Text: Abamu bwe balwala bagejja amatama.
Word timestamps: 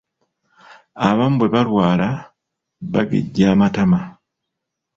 Abamu 1.07 1.35
bwe 1.37 1.49
balwala 1.53 2.07
bagejja 2.91 3.45
amatama. 3.53 3.99